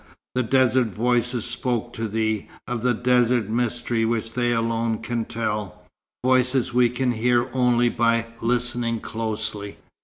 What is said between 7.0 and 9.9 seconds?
hear only by listening closely."